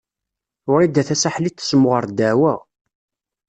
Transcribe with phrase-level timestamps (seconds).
[0.71, 2.53] Wrida Tasaḥlit tessemɣer ddeɛwa.